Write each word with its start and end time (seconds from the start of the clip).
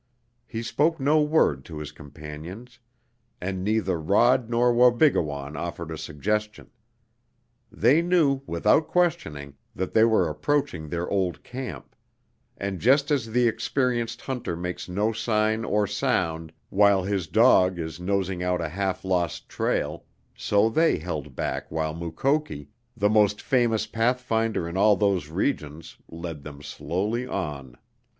He 0.47 0.63
spoke 0.63 0.99
no 0.99 1.21
word 1.21 1.63
to 1.65 1.77
his 1.77 1.91
companions, 1.91 2.79
and 3.39 3.63
neither 3.63 4.01
Rod 4.01 4.49
nor 4.49 4.73
Wabigoon 4.73 5.55
offered 5.55 5.91
a 5.91 5.95
suggestion. 5.99 6.71
They 7.71 8.01
knew, 8.01 8.41
without 8.47 8.87
questioning, 8.87 9.57
that 9.75 9.93
they 9.93 10.03
were 10.03 10.27
approaching 10.27 10.89
their 10.89 11.07
old 11.07 11.43
camp, 11.43 11.95
and 12.57 12.79
just 12.79 13.11
as 13.11 13.27
the 13.27 13.47
experienced 13.47 14.21
hunter 14.21 14.55
makes 14.55 14.89
no 14.89 15.11
sign 15.13 15.63
or 15.63 15.85
sound 15.85 16.51
while 16.71 17.03
his 17.03 17.27
dog 17.27 17.77
is 17.77 17.99
nosing 17.99 18.41
out 18.41 18.59
a 18.59 18.69
half 18.69 19.05
lost 19.05 19.49
trail 19.49 20.05
so 20.35 20.67
they 20.67 20.97
held 20.97 21.35
back 21.35 21.69
while 21.69 21.93
Mukoki, 21.93 22.69
the 22.97 23.07
most 23.07 23.39
famous 23.39 23.85
pathfinder 23.85 24.67
in 24.67 24.77
all 24.77 24.95
those 24.95 25.29
regions, 25.29 25.97
led 26.09 26.41
them 26.41 26.63
slowly 26.63 27.27
on. 27.27 27.77